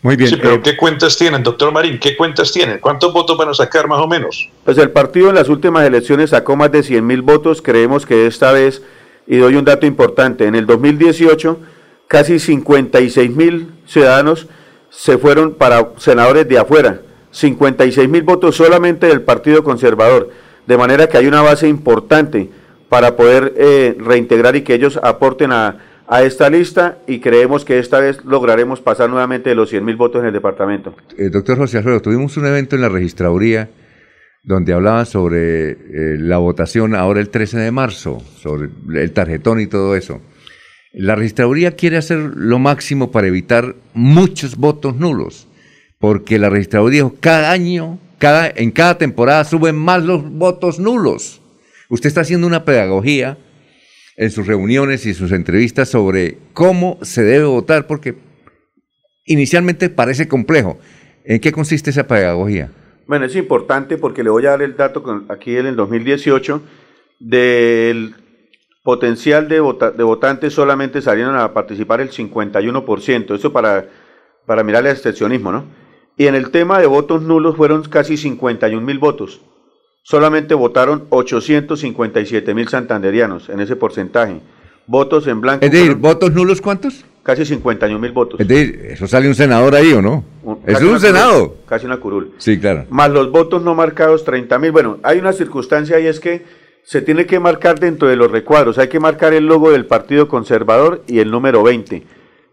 Muy 0.02 0.16
bien. 0.16 0.40
pero 0.42 0.56
eh, 0.56 0.62
¿qué 0.64 0.76
cuentas 0.76 1.16
tienen, 1.16 1.44
doctor 1.44 1.72
Marín? 1.72 2.00
¿Qué 2.00 2.18
cuentas 2.18 2.52
tienen? 2.52 2.80
¿Cuántos 2.80 3.14
votos 3.14 3.38
van 3.38 3.50
a 3.50 3.54
sacar 3.54 3.88
más 3.88 4.00
o 4.00 4.08
menos? 4.08 4.50
Pues 4.64 4.78
el 4.80 4.90
partido 4.90 5.30
en 5.30 5.36
las 5.36 5.48
últimas 5.48 5.86
elecciones 5.86 6.32
sacó 6.32 6.56
más 6.56 6.72
de 6.72 6.82
100 6.82 7.06
mil 7.06 7.22
votos. 7.22 7.62
Creemos 7.62 8.06
que 8.06 8.26
esta 8.26 8.52
vez, 8.52 8.82
y 9.28 9.38
doy 9.38 9.56
un 9.56 9.66
dato 9.66 9.86
importante, 9.86 10.48
en 10.48 10.56
el 10.56 10.66
2018 10.66 11.60
casi 12.08 12.40
56 12.40 13.36
mil 13.36 13.72
ciudadanos 13.86 14.48
se 14.90 15.18
fueron 15.18 15.54
para 15.54 15.92
senadores 15.98 16.48
de 16.48 16.58
afuera. 16.58 17.02
56 17.30 18.10
mil 18.10 18.24
votos 18.24 18.56
solamente 18.56 19.08
del 19.08 19.22
Partido 19.22 19.64
Conservador. 19.64 20.30
De 20.66 20.78
manera 20.78 21.08
que 21.08 21.18
hay 21.18 21.28
una 21.28 21.42
base 21.42 21.68
importante 21.68 22.50
para 22.92 23.16
poder 23.16 23.54
eh, 23.56 23.96
reintegrar 23.98 24.58
y 24.58 24.64
que 24.64 24.74
ellos 24.74 25.00
aporten 25.02 25.54
a, 25.54 25.78
esta 26.26 26.50
lista 26.50 26.98
y 27.08 27.22
creemos 27.22 27.64
que 27.64 27.80
esta 27.80 28.02
vez 28.02 28.26
lograremos 28.26 28.82
pasar 28.82 29.10
nuevamente 29.10 29.52
de 29.52 29.56
los 29.56 29.70
100 29.70 29.86
mil 29.86 29.96
votos 29.96 30.20
en 30.20 30.28
el 30.28 30.34
departamento. 30.34 30.94
Eh, 31.18 31.30
doctor 31.30 31.58
José 31.58 31.78
Alfredo, 31.78 32.02
tuvimos 32.02 32.36
un 32.36 32.48
evento 32.48 32.76
en 32.76 32.82
la 32.82 32.90
registraduría 32.90 33.70
donde 34.44 34.74
hablaba 34.74 35.06
sobre 35.06 35.72
eh, 35.72 35.78
la 36.20 36.38
votación 36.40 36.94
ahora 36.94 37.22
el 37.22 37.30
13 37.30 37.60
de 37.60 37.72
marzo, 37.72 38.22
sobre 38.36 38.68
el 39.02 39.12
tarjetón 39.14 39.62
y 39.62 39.68
todo 39.68 39.96
eso. 39.96 40.20
La 40.92 41.16
registraduría 41.16 41.78
quiere 41.78 41.96
hacer 41.96 42.18
lo 42.18 42.60
máximo 42.60 43.10
para 43.10 43.28
evitar 43.28 43.76
muchos 43.94 44.58
votos 44.58 44.98
nulos, 44.98 45.48
porque 45.98 46.38
la 46.38 46.50
registraduría 46.50 47.10
cada 47.22 47.52
año, 47.52 48.00
cada, 48.18 48.52
en 48.54 48.72
cada 48.72 48.98
temporada 48.98 49.46
suben 49.46 49.78
más 49.78 50.04
los 50.04 50.30
votos 50.30 50.78
nulos. 50.78 51.41
Usted 51.92 52.08
está 52.08 52.22
haciendo 52.22 52.48
una 52.48 52.64
pedagogía 52.64 53.38
en 54.16 54.32
sus 54.32 54.48
reuniones 54.48 55.06
y 55.06 55.14
sus 55.14 55.34
entrevistas 55.34 55.90
sobre 55.90 56.38
cómo 56.54 56.98
se 57.02 57.22
debe 57.22 57.44
votar, 57.44 57.86
porque 57.86 58.16
inicialmente 59.26 59.90
parece 59.90 60.30
complejo. 60.30 60.80
¿En 61.26 61.42
qué 61.42 61.52
consiste 61.52 61.90
esa 61.90 62.08
pedagogía? 62.08 62.72
Bueno, 63.08 63.26
es 63.26 63.36
importante 63.36 63.98
porque 63.98 64.24
le 64.24 64.30
voy 64.30 64.46
a 64.46 64.52
dar 64.52 64.62
el 64.62 64.78
dato 64.78 65.04
aquí 65.28 65.58
en 65.58 65.66
el 65.66 65.76
2018 65.76 66.62
del 67.20 68.16
potencial 68.84 69.50
de, 69.50 69.60
votantes 69.60 70.54
solamente 70.54 71.02
salieron 71.02 71.36
a 71.36 71.54
participar 71.54 72.00
el 72.00 72.10
51%, 72.10 73.36
eso 73.36 73.52
para, 73.52 73.90
para 74.46 74.64
mirar 74.64 74.86
el 74.86 74.94
excepcionismo, 74.94 75.52
¿no? 75.52 75.66
Y 76.16 76.28
en 76.28 76.36
el 76.36 76.52
tema 76.52 76.80
de 76.80 76.88
votos 76.88 77.22
nulos 77.22 77.58
fueron 77.58 77.84
casi 77.84 78.16
51 78.16 78.82
mil 78.82 78.98
votos 78.98 79.42
solamente 80.04 80.54
votaron 80.54 81.06
857 81.10 82.54
mil 82.54 82.68
santanderianos 82.68 83.50
en 83.50 83.60
ese 83.60 83.76
porcentaje. 83.76 84.42
Votos 84.88 85.28
en 85.28 85.42
blanco. 85.42 85.66
Es 85.66 85.72
decir, 85.72 85.96
¿votos 85.96 86.32
nulos 86.34 86.62
cuántos? 86.62 87.06
Casi 87.24 87.46
51 87.46 88.00
mil 88.00 88.12
votos. 88.12 88.40
Es 88.40 88.48
decir, 88.48 88.88
eso 88.90 89.08
sale 89.08 89.28
un 89.28 89.36
senador 89.36 89.76
ahí, 89.76 89.94
¿o 89.94 90.02
no? 90.02 90.24
es 90.66 90.82
un 90.82 91.00
senado. 91.00 91.56
casi 91.68 91.86
una 91.86 91.98
curul. 91.98 92.34
Sí, 92.40 92.60
claro. 92.60 92.86
Más 92.90 93.12
los 93.12 93.32
votos 93.32 93.62
no 93.62 93.76
marcados, 93.76 94.24
30 94.26 94.58
mil. 94.58 94.72
Bueno, 94.72 94.98
hay 95.04 95.20
una 95.20 95.32
circunstancia 95.32 96.00
y 96.00 96.08
es 96.08 96.20
que 96.20 96.44
se 96.84 97.02
tiene 97.02 97.28
que 97.28 97.40
marcar 97.40 97.80
dentro 97.80 98.08
de 98.08 98.16
los 98.16 98.32
recuadros. 98.32 98.80
Hay 98.80 98.88
que 98.88 99.00
marcar 99.00 99.34
el 99.34 99.46
logo 99.46 99.72
del 99.72 99.86
Partido 99.86 100.28
Conservador 100.28 101.04
y 101.08 101.20
el 101.20 101.30
número 101.30 101.62
20 101.62 102.04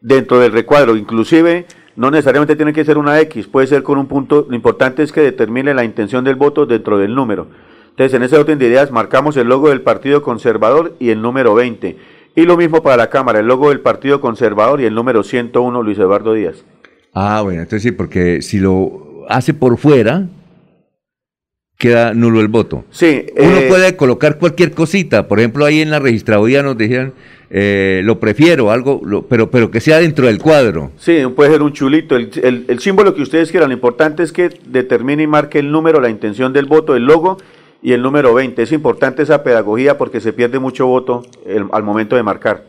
dentro 0.03 0.39
del 0.39 0.53
recuadro. 0.53 0.97
Inclusive 0.97 1.67
no 1.99 2.13
necesariamente 2.13 2.55
tiene 2.55 2.73
que 2.73 2.85
ser 2.85 2.97
una 2.97 3.21
X, 3.23 3.49
puede 3.49 3.67
ser 3.67 3.83
con 3.83 3.99
un 3.99 4.07
punto, 4.07 4.47
lo 4.49 4.55
importante 4.55 5.03
es 5.03 5.11
que 5.11 5.21
determine 5.21 5.75
la 5.75 5.83
intención 5.83 6.23
del 6.23 6.37
voto 6.37 6.65
dentro 6.65 6.97
del 6.97 7.13
número. 7.13 7.49
Entonces, 7.91 8.15
en 8.15 8.23
ese 8.23 8.37
orden 8.37 8.61
de 8.61 8.69
ideas 8.69 8.93
marcamos 8.93 9.37
el 9.37 9.49
logo 9.49 9.69
del 9.69 9.81
Partido 9.81 10.23
Conservador 10.23 10.95
y 11.01 11.11
el 11.11 11.21
número 11.21 11.57
20. 11.57 11.99
Y 12.37 12.43
lo 12.43 12.57
mismo 12.57 12.85
para 12.85 12.97
la 12.97 13.11
Cámara, 13.11 13.41
el 13.41 13.47
logo 13.49 13.71
del 13.71 13.81
Partido 13.81 14.21
Conservador 14.21 14.81
y 14.81 14.85
el 14.85 14.95
número 14.95 15.25
101, 15.25 15.83
Luis 15.83 15.99
Eduardo 15.99 16.35
Díaz. 16.35 16.65
Ah, 17.15 17.41
bueno, 17.43 17.63
entonces 17.63 17.83
sí, 17.83 17.91
porque 17.91 18.43
si 18.43 18.61
lo 18.61 19.25
hace 19.29 19.53
por 19.53 19.77
fuera, 19.77 20.29
queda 21.77 22.15
nulo 22.15 22.41
el 22.41 22.47
voto. 22.47 22.85
Sí. 22.91 23.27
Uno 23.37 23.57
eh, 23.57 23.67
puede 23.69 23.97
colocar 23.97 24.39
cualquier 24.39 24.71
cosita, 24.71 25.27
por 25.27 25.41
ejemplo, 25.41 25.65
ahí 25.65 25.81
en 25.81 25.91
la 25.91 25.99
registraduría 25.99 26.63
nos 26.63 26.79
dijeron 26.79 27.13
eh, 27.51 28.03
lo 28.05 28.21
prefiero, 28.21 28.71
algo, 28.71 29.01
pero, 29.29 29.51
pero 29.51 29.71
que 29.71 29.81
sea 29.81 29.99
dentro 29.99 30.27
del 30.27 30.39
cuadro. 30.39 30.91
Sí, 30.99 31.23
puede 31.35 31.51
ser 31.53 31.63
un 31.63 31.73
chulito, 31.73 32.17
el, 32.17 32.79
símbolo 32.81 33.15
que 33.15 33.23
ustedes 33.23 33.51
quieran, 33.51 33.71
lo 33.71 33.75
importante 33.75 34.23
es 34.23 34.33
que 34.33 34.51
determine 34.67 35.23
y 35.23 35.27
marque 35.27 35.59
el 35.59 35.71
número, 35.71 36.01
la 36.01 36.11
intención 36.11 36.53
del 36.53 36.67
voto, 36.67 36.95
el 36.95 37.05
logo 37.05 37.39
y 37.83 37.93
el 37.93 38.03
número 38.03 38.35
20. 38.35 38.63
Es 38.63 38.73
importante 38.73 39.23
esa 39.23 39.43
pedagogía 39.43 39.97
porque 39.97 40.21
se 40.21 40.33
pierde 40.33 40.59
mucho 40.59 40.87
voto 40.87 41.23
al 41.73 41.83
momento 41.83 42.17
de 42.17 42.23
marcar. 42.23 42.65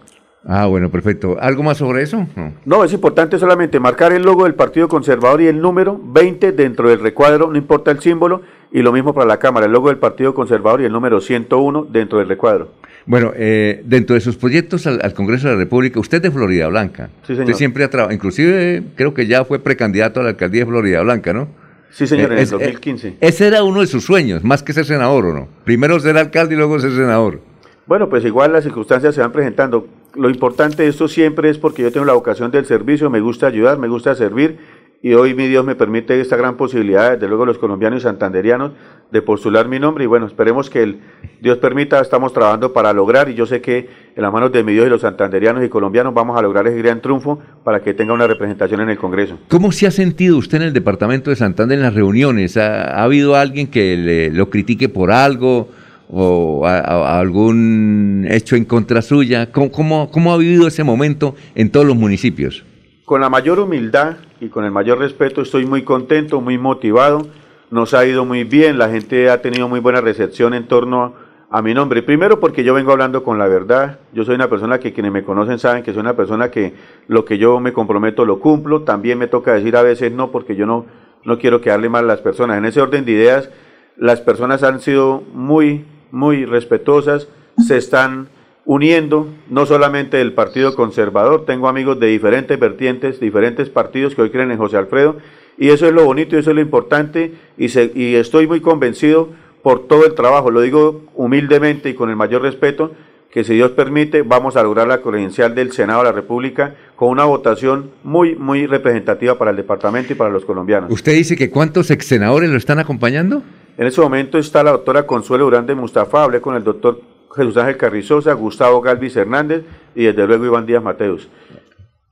Ah, 0.45 0.67
bueno, 0.67 0.89
perfecto. 0.89 1.37
¿Algo 1.39 1.63
más 1.63 1.77
sobre 1.77 2.01
eso? 2.01 2.25
No. 2.35 2.53
no. 2.65 2.83
es 2.83 2.93
importante 2.93 3.37
solamente 3.37 3.79
marcar 3.79 4.13
el 4.13 4.23
logo 4.23 4.45
del 4.45 4.55
Partido 4.55 4.87
Conservador 4.87 5.41
y 5.41 5.47
el 5.47 5.61
número 5.61 5.99
20 6.01 6.53
dentro 6.53 6.89
del 6.89 6.99
recuadro, 6.99 7.51
no 7.51 7.57
importa 7.57 7.91
el 7.91 7.99
símbolo, 7.99 8.41
y 8.71 8.81
lo 8.81 8.91
mismo 8.91 9.13
para 9.13 9.27
la 9.27 9.37
Cámara, 9.37 9.65
el 9.65 9.71
logo 9.71 9.89
del 9.89 9.97
Partido 9.97 10.33
Conservador 10.33 10.81
y 10.81 10.85
el 10.85 10.91
número 10.91 11.19
101 11.19 11.87
dentro 11.91 12.19
del 12.19 12.29
recuadro. 12.29 12.69
Bueno, 13.05 13.31
eh, 13.35 13.81
dentro 13.85 14.13
de 14.13 14.21
sus 14.21 14.37
proyectos 14.37 14.85
al, 14.87 15.13
Congreso 15.13 15.47
de 15.47 15.55
la 15.55 15.59
República, 15.59 15.99
usted 15.99 16.17
es 16.17 16.23
de 16.23 16.31
Florida 16.31 16.67
Blanca. 16.67 17.09
Sí, 17.23 17.33
señor. 17.33 17.45
Usted 17.45 17.55
siempre 17.55 17.83
ha 17.83 17.89
trabajado, 17.89 18.13
inclusive 18.13 18.83
creo 18.95 19.13
que 19.13 19.27
ya 19.27 19.43
fue 19.45 19.59
precandidato 19.59 20.19
a 20.19 20.23
la 20.23 20.29
alcaldía 20.29 20.61
de 20.61 20.67
Florida 20.67 21.01
Blanca, 21.01 21.33
¿no? 21.33 21.47
Sí, 21.91 22.05
señor, 22.05 22.31
en 22.31 22.39
el 22.39 22.49
2015. 22.49 23.07
Eh, 23.07 23.17
ese 23.19 23.47
era 23.47 23.63
uno 23.63 23.81
de 23.81 23.87
sus 23.87 24.05
sueños, 24.05 24.43
más 24.43 24.61
que 24.61 24.73
ser 24.73 24.85
senador, 24.85 25.25
¿o 25.25 25.33
no? 25.33 25.47
Primero 25.63 25.99
ser 25.99 26.17
alcalde 26.17 26.53
y 26.53 26.57
luego 26.57 26.79
ser 26.79 26.91
senador. 26.91 27.41
Bueno, 27.87 28.07
pues 28.07 28.23
igual 28.23 28.53
las 28.53 28.63
circunstancias 28.63 29.15
se 29.15 29.21
van 29.21 29.31
presentando. 29.31 29.87
Lo 30.15 30.29
importante 30.29 30.83
de 30.83 30.89
esto 30.89 31.07
siempre 31.07 31.49
es 31.49 31.57
porque 31.57 31.83
yo 31.83 31.91
tengo 31.91 32.05
la 32.05 32.13
vocación 32.13 32.51
del 32.51 32.65
servicio, 32.65 33.09
me 33.09 33.21
gusta 33.21 33.47
ayudar, 33.47 33.77
me 33.77 33.87
gusta 33.87 34.15
servir 34.15 34.57
y 35.01 35.13
hoy 35.13 35.33
mi 35.33 35.47
Dios 35.47 35.63
me 35.63 35.75
permite 35.75 36.19
esta 36.19 36.35
gran 36.35 36.57
posibilidad, 36.57 37.11
desde 37.11 37.27
luego 37.27 37.45
los 37.45 37.57
colombianos 37.57 38.01
y 38.01 38.03
santanderianos, 38.03 38.71
de 39.11 39.21
postular 39.21 39.67
mi 39.67 39.79
nombre 39.79 40.03
y 40.03 40.07
bueno, 40.07 40.25
esperemos 40.27 40.69
que 40.69 40.83
el 40.83 40.99
Dios 41.41 41.57
permita, 41.57 41.99
estamos 41.99 42.33
trabajando 42.33 42.73
para 42.73 42.91
lograr 42.91 43.29
y 43.29 43.33
yo 43.33 43.45
sé 43.45 43.61
que 43.61 43.89
en 44.15 44.21
las 44.21 44.31
manos 44.31 44.51
de 44.51 44.63
mi 44.63 44.73
Dios 44.73 44.87
y 44.87 44.89
los 44.89 45.01
santanderianos 45.01 45.63
y 45.63 45.69
colombianos 45.69 46.13
vamos 46.13 46.37
a 46.37 46.41
lograr 46.41 46.67
ese 46.67 46.77
gran 46.79 47.01
triunfo 47.01 47.39
para 47.63 47.81
que 47.81 47.93
tenga 47.93 48.13
una 48.13 48.27
representación 48.27 48.81
en 48.81 48.89
el 48.89 48.97
Congreso. 48.97 49.39
¿Cómo 49.47 49.71
se 49.71 49.87
ha 49.87 49.91
sentido 49.91 50.37
usted 50.37 50.57
en 50.57 50.63
el 50.63 50.73
departamento 50.73 51.29
de 51.29 51.37
Santander 51.37 51.77
en 51.77 51.83
las 51.83 51.93
reuniones? 51.93 52.57
¿Ha, 52.57 53.01
habido 53.01 53.35
alguien 53.35 53.67
que 53.67 53.95
le, 53.95 54.31
lo 54.31 54.49
critique 54.49 54.89
por 54.89 55.11
algo? 55.11 55.69
O 56.11 56.65
a, 56.65 57.19
algún 57.19 58.25
hecho 58.29 58.55
en 58.55 58.65
contra 58.65 59.01
suya? 59.01 59.51
¿Cómo, 59.51 60.09
¿Cómo, 60.11 60.33
ha 60.33 60.37
vivido 60.37 60.67
ese 60.67 60.83
momento 60.83 61.35
en 61.55 61.71
todos 61.71 61.85
los 61.85 61.95
municipios? 61.95 62.65
Con 63.05 63.21
la 63.21 63.29
mayor 63.29 63.59
humildad 63.59 64.17
y 64.41 64.49
con 64.49 64.65
el 64.65 64.71
mayor 64.71 64.99
respeto 64.99 65.41
estoy 65.41 65.65
muy 65.65 65.83
contento, 65.83 66.41
muy 66.41 66.57
motivado, 66.57 67.27
nos 67.71 67.93
ha 67.93 68.05
ido 68.05 68.25
muy 68.25 68.43
bien, 68.43 68.77
la 68.77 68.89
gente 68.89 69.29
ha 69.29 69.41
tenido 69.41 69.67
muy 69.67 69.79
buena 69.79 70.01
recepción 70.01 70.53
en 70.53 70.67
torno 70.67 71.13
a, 71.51 71.61
mi 71.61 71.73
nombre. 71.73 72.01
Primero 72.01 72.39
porque 72.39 72.63
yo 72.63 72.73
vengo 72.73 72.91
hablando 72.91 73.23
con 73.23 73.37
la 73.37 73.47
verdad, 73.47 73.99
yo 74.13 74.23
soy 74.25 74.35
una 74.35 74.49
persona 74.49 74.79
que 74.79 74.93
quienes 74.93 75.11
me 75.11 75.23
conocen 75.23 75.59
saben 75.59 75.83
que 75.83 75.91
soy 75.91 76.01
una 76.01 76.15
persona 76.15 76.49
que 76.49 76.73
lo 77.07 77.25
que 77.25 77.37
yo 77.37 77.59
me 77.59 77.73
comprometo 77.73 78.25
lo 78.25 78.39
cumplo, 78.39 78.83
también 78.83 79.17
me 79.19 79.27
toca 79.27 79.53
decir 79.53 79.75
a 79.75 79.83
veces 79.83 80.11
no 80.11 80.31
porque 80.31 80.55
yo 80.55 80.65
no, 80.65 80.85
no 81.25 81.37
quiero 81.37 81.61
quedarle 81.61 81.89
mal 81.89 82.05
a 82.05 82.07
las 82.07 82.21
personas. 82.21 82.57
En 82.57 82.65
ese 82.65 82.81
orden 82.81 83.05
de 83.05 83.11
ideas, 83.11 83.49
las 83.97 84.21
personas 84.21 84.63
han 84.63 84.79
sido 84.79 85.23
muy 85.33 85.85
muy 86.11 86.45
respetuosas, 86.45 87.27
se 87.57 87.77
están 87.77 88.29
uniendo, 88.65 89.27
no 89.49 89.65
solamente 89.65 90.17
del 90.17 90.33
Partido 90.33 90.75
Conservador, 90.75 91.45
tengo 91.45 91.67
amigos 91.67 91.99
de 91.99 92.07
diferentes 92.07 92.59
vertientes, 92.59 93.19
diferentes 93.19 93.69
partidos 93.69 94.15
que 94.15 94.21
hoy 94.21 94.29
creen 94.29 94.51
en 94.51 94.57
José 94.57 94.77
Alfredo, 94.77 95.17
y 95.57 95.69
eso 95.69 95.87
es 95.87 95.93
lo 95.93 96.05
bonito 96.05 96.35
y 96.35 96.39
eso 96.39 96.51
es 96.51 96.55
lo 96.55 96.61
importante, 96.61 97.33
y, 97.57 97.65
y 97.99 98.15
estoy 98.15 98.47
muy 98.47 98.61
convencido 98.61 99.29
por 99.63 99.87
todo 99.87 100.05
el 100.05 100.13
trabajo, 100.13 100.51
lo 100.51 100.61
digo 100.61 101.01
humildemente 101.15 101.89
y 101.89 101.93
con 101.95 102.09
el 102.09 102.15
mayor 102.15 102.43
respeto, 102.43 102.91
que 103.31 103.43
si 103.43 103.53
Dios 103.53 103.71
permite 103.71 104.23
vamos 104.23 104.55
a 104.55 104.63
lograr 104.63 104.87
la 104.87 105.01
credencial 105.01 105.53
del 105.53 105.71
Senado 105.71 105.99
de 105.99 106.05
la 106.05 106.11
República 106.11 106.75
con 106.95 107.09
una 107.09 107.25
votación 107.25 107.91
muy, 108.03 108.35
muy 108.35 108.65
representativa 108.65 109.37
para 109.37 109.51
el 109.51 109.57
departamento 109.57 110.13
y 110.13 110.15
para 110.15 110.29
los 110.29 110.45
colombianos. 110.45 110.91
¿Usted 110.91 111.13
dice 111.13 111.35
que 111.35 111.49
cuántos 111.49 111.91
ex 111.91 112.05
senadores 112.05 112.49
lo 112.49 112.57
están 112.57 112.79
acompañando? 112.79 113.43
En 113.77 113.87
ese 113.87 114.01
momento 114.01 114.37
está 114.37 114.63
la 114.63 114.71
doctora 114.71 115.03
Consuelo 115.03 115.45
Durán 115.45 115.65
de 115.65 115.75
Mustafa, 115.75 116.23
hablé 116.23 116.41
con 116.41 116.55
el 116.55 116.63
doctor 116.63 117.01
Jesús 117.35 117.55
Ángel 117.57 117.77
Carrizosa, 117.77 118.33
Gustavo 118.33 118.81
Galvis 118.81 119.15
Hernández 119.15 119.63
y 119.95 120.05
desde 120.05 120.27
luego 120.27 120.45
Iván 120.45 120.65
Díaz 120.65 120.83
Mateus. 120.83 121.29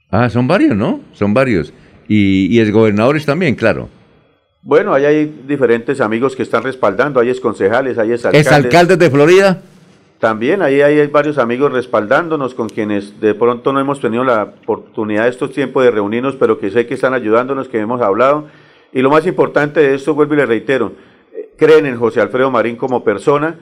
Ah, 0.09 0.29
son 0.29 0.47
varios, 0.47 0.77
¿no? 0.77 1.01
Son 1.13 1.33
varios. 1.33 1.73
Y, 2.07 2.57
y 2.57 2.71
gobernadores 2.71 3.25
también, 3.25 3.55
claro. 3.55 3.89
Bueno, 4.61 4.93
ahí 4.93 5.05
hay 5.05 5.41
diferentes 5.47 5.99
amigos 5.99 6.35
que 6.35 6.43
están 6.43 6.63
respaldando, 6.63 7.19
hay 7.19 7.33
concejales, 7.39 7.97
hay 7.97 8.11
alcaldes. 8.13 8.51
alcaldes 8.51 8.99
de 8.99 9.09
Florida? 9.09 9.61
También 10.19 10.63
ahí 10.63 10.81
hay 10.81 11.05
varios 11.07 11.37
amigos 11.37 11.71
respaldándonos 11.71 12.55
con 12.55 12.69
quienes 12.69 13.19
de 13.19 13.35
pronto 13.35 13.71
no 13.71 13.79
hemos 13.79 13.99
tenido 13.99 14.23
la 14.23 14.43
oportunidad 14.63 15.27
estos 15.27 15.51
tiempos 15.51 15.83
de 15.83 15.91
reunirnos, 15.91 16.35
pero 16.35 16.57
que 16.59 16.71
sé 16.71 16.87
que 16.87 16.95
están 16.95 17.13
ayudándonos, 17.13 17.67
que 17.67 17.79
hemos 17.79 18.01
hablado. 18.01 18.45
Y 18.91 19.03
lo 19.03 19.11
más 19.11 19.27
importante 19.27 19.79
de 19.79 19.93
esto, 19.93 20.15
vuelvo 20.15 20.33
y 20.33 20.37
le 20.37 20.47
reitero, 20.47 20.93
creen 21.55 21.85
en 21.85 21.97
José 21.97 22.19
Alfredo 22.19 22.49
Marín 22.49 22.77
como 22.77 23.03
persona, 23.03 23.59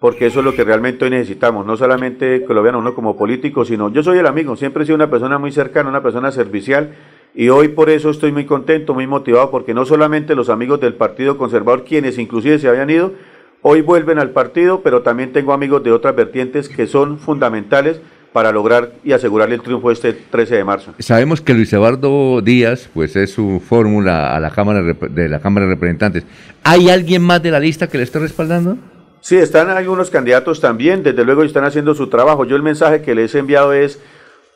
porque 0.00 0.26
eso 0.26 0.38
es 0.38 0.46
lo 0.46 0.54
que 0.54 0.64
realmente 0.64 1.04
hoy 1.04 1.10
necesitamos, 1.10 1.66
no 1.66 1.76
solamente 1.76 2.44
que 2.44 2.54
lo 2.54 2.62
vean 2.62 2.76
uno 2.76 2.94
como 2.94 3.16
político, 3.16 3.64
sino 3.64 3.90
yo 3.90 4.02
soy 4.02 4.18
el 4.18 4.26
amigo, 4.26 4.56
siempre 4.56 4.84
he 4.84 4.86
sido 4.86 4.96
una 4.96 5.10
persona 5.10 5.38
muy 5.38 5.52
cercana, 5.52 5.90
una 5.90 6.02
persona 6.02 6.30
servicial, 6.30 6.94
y 7.34 7.50
hoy 7.50 7.68
por 7.68 7.90
eso 7.90 8.08
estoy 8.08 8.32
muy 8.32 8.46
contento, 8.46 8.94
muy 8.94 9.06
motivado, 9.06 9.50
porque 9.50 9.74
no 9.74 9.84
solamente 9.84 10.34
los 10.34 10.48
amigos 10.48 10.80
del 10.80 10.94
Partido 10.94 11.36
Conservador, 11.36 11.84
quienes 11.84 12.16
inclusive 12.16 12.58
se 12.58 12.68
habían 12.68 12.88
ido, 12.88 13.12
hoy 13.62 13.80
vuelven 13.80 14.18
al 14.18 14.30
partido, 14.30 14.80
pero 14.82 15.02
también 15.02 15.32
tengo 15.32 15.52
amigos 15.52 15.82
de 15.82 15.92
otras 15.92 16.14
vertientes 16.14 16.68
que 16.68 16.86
son 16.86 17.18
fundamentales 17.18 18.00
para 18.32 18.52
lograr 18.52 18.92
y 19.04 19.12
asegurar 19.12 19.50
el 19.52 19.60
triunfo 19.60 19.90
este 19.90 20.12
13 20.12 20.56
de 20.56 20.64
marzo. 20.64 20.94
Sabemos 20.98 21.40
que 21.40 21.54
Luis 21.54 21.72
Eduardo 21.72 22.40
Díaz, 22.42 22.88
pues 22.92 23.16
es 23.16 23.32
su 23.32 23.60
fórmula 23.66 24.36
a 24.36 24.40
la 24.40 24.50
Cámara 24.50 24.82
de 24.82 25.28
la 25.28 25.40
Cámara 25.40 25.66
de 25.66 25.74
Representantes. 25.74 26.24
¿Hay 26.62 26.90
alguien 26.90 27.22
más 27.22 27.42
de 27.42 27.50
la 27.50 27.58
lista 27.58 27.88
que 27.88 27.98
le 27.98 28.04
esté 28.04 28.18
respaldando? 28.18 28.76
Sí, 29.20 29.36
están 29.36 29.68
algunos 29.70 30.10
candidatos 30.10 30.60
también, 30.60 31.02
desde 31.02 31.24
luego 31.24 31.42
están 31.42 31.64
haciendo 31.64 31.94
su 31.94 32.08
trabajo. 32.08 32.44
Yo 32.44 32.54
el 32.54 32.62
mensaje 32.62 33.02
que 33.02 33.14
les 33.14 33.34
he 33.34 33.40
enviado 33.40 33.72
es 33.72 33.98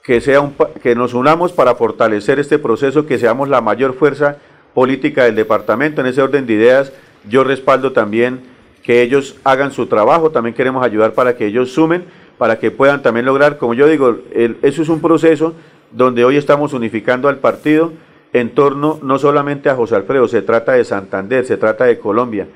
que, 0.05 0.21
sea 0.21 0.41
un, 0.41 0.55
que 0.83 0.95
nos 0.95 1.15
unamos 1.15 1.53
para 1.53 1.75
fortalecer 1.75 2.39
este 2.39 2.59
proceso, 2.59 3.07
que 3.07 3.19
seamos 3.19 3.49
la 3.49 3.61
mayor 3.61 3.95
fuerza 3.95 4.37
política 4.75 5.25
del 5.25 5.35
departamento. 5.35 6.01
En 6.01 6.07
ese 6.07 6.23
orden 6.23 6.47
de 6.47 6.53
ideas, 6.53 6.93
yo 7.29 7.43
respaldo 7.43 7.93
también 7.93 8.52
que 8.83 9.03
ellos 9.03 9.37
hagan 9.45 9.73
su 9.73 9.87
trabajo, 9.87 10.31
también 10.31 10.55
queremos 10.55 10.85
ayudar 10.85 11.12
para 11.12 11.37
que 11.37 11.47
ellos 11.47 11.71
sumen 11.73 12.05
para 12.43 12.59
que 12.59 12.73
puedan 12.73 13.03
también 13.03 13.25
lograr, 13.25 13.57
como 13.57 13.73
yo 13.73 13.87
digo, 13.87 14.17
eso 14.35 14.83
es 14.83 14.89
un 14.89 15.01
proceso 15.01 15.55
donde 15.93 16.25
hoy 16.25 16.37
estamos 16.37 16.73
unificando 16.73 17.29
al 17.29 17.39
partido 17.39 17.93
en 18.33 18.51
torno 18.51 18.99
no 19.01 19.17
solamente 19.21 19.69
a 19.69 19.77
José 19.77 19.95
Alfredo, 19.95 20.27
se 20.27 20.43
trata 20.43 20.73
de 20.73 20.83
Santander, 20.83 21.45
se 21.45 21.57
trata 21.57 21.85
de 21.85 22.01
Colombia, 22.01 22.49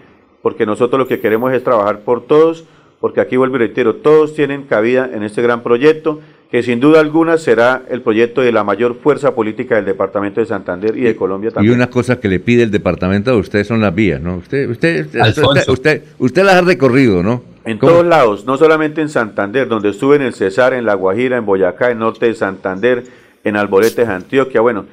porque 0.43 0.67
nosotros 0.67 0.99
lo 0.99 1.07
que 1.07 1.21
queremos 1.21 1.53
es 1.53 1.63
trabajar 1.63 2.01
por 2.01 2.27
todos, 2.27 2.65
porque 2.99 3.21
aquí 3.21 3.37
vuelvo 3.37 3.55
y 3.55 3.59
reitero, 3.61 3.95
todos 3.95 4.35
tienen 4.35 4.65
cabida 4.65 5.09
en 5.13 5.23
este 5.23 5.41
gran 5.41 5.63
proyecto, 5.63 6.19
que 6.51 6.63
sin 6.63 6.79
duda 6.81 7.01
alguna 7.01 7.39
será 7.39 7.83
el 7.89 8.03
proyecto 8.03 8.41
de 8.41 8.53
la 8.53 8.63
mayor 8.63 8.97
fuerza 9.03 9.35
política 9.35 9.77
del 9.77 9.85
departamento 9.85 10.41
de 10.41 10.47
Santander 10.47 10.97
y 10.97 11.03
de 11.03 11.17
Colombia 11.17 11.51
también. 11.51 11.73
Y 11.73 11.77
una 11.77 11.91
cosa 11.91 12.21
que 12.21 12.29
le 12.29 12.39
pide 12.39 12.63
el 12.63 12.71
departamento 12.71 13.33
a 13.33 13.37
ustedes 13.37 13.67
son 13.67 13.81
las 13.81 13.95
vías, 13.95 14.21
¿no? 14.21 14.37
Usted, 14.37 14.71
usted, 14.71 15.07
usted, 15.07 15.69
usted, 15.69 16.03
usted 16.19 16.45
las 16.45 16.55
ha 16.55 16.61
recorrido, 16.61 17.23
¿no? 17.23 17.43
En 17.65 17.81
todos 17.81 18.07
lados, 18.07 18.47
no 18.47 18.57
solamente 18.57 19.01
en 19.01 19.09
Santander, 19.09 19.67
donde 19.67 19.89
estuve 19.89 20.17
en 20.17 20.23
el 20.23 20.35
Cesar, 20.35 20.73
en 20.73 20.85
La 20.85 20.95
Guajira, 20.95 21.37
en 21.37 21.45
Boyacá, 21.45 21.91
en 21.91 21.99
norte 21.99 22.27
de 22.27 22.35
Santander, 22.35 23.03
en 23.43 23.57
Alboretes, 23.57 24.09
Antioquia. 24.09 24.61
Bueno, 24.61 24.85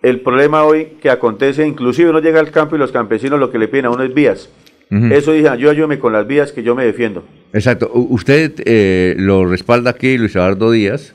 el 0.00 0.20
problema 0.20 0.62
hoy 0.62 0.96
que 1.02 1.10
acontece, 1.10 1.66
inclusive 1.66 2.10
uno 2.10 2.20
llega 2.20 2.38
al 2.38 2.52
campo 2.52 2.76
y 2.76 2.78
los 2.78 2.92
campesinos 2.92 3.40
lo 3.40 3.50
que 3.50 3.58
le 3.58 3.66
piden 3.66 3.86
a 3.86 3.90
uno 3.90 4.04
es 4.04 4.14
vías. 4.14 4.48
Eso 4.90 5.32
dije, 5.32 5.48
yo 5.58 5.70
ayúdame 5.70 5.98
con 5.98 6.12
las 6.12 6.26
vías 6.26 6.52
que 6.52 6.62
yo 6.62 6.74
me 6.74 6.84
defiendo. 6.84 7.24
Exacto. 7.52 7.90
Usted 7.92 8.54
eh, 8.64 9.14
lo 9.18 9.46
respalda 9.46 9.90
aquí, 9.90 10.16
Luis 10.18 10.34
Eduardo 10.36 10.70
Díaz, 10.70 11.14